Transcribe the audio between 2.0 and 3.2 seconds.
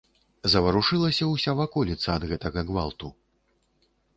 ад гэтага гвалту.